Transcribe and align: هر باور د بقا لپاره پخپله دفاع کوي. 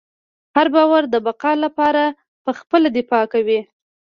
هر 0.55 0.67
باور 0.75 1.03
د 1.09 1.15
بقا 1.25 1.51
لپاره 1.65 2.03
پخپله 2.45 2.87
دفاع 2.97 3.23
کوي. 3.33 3.59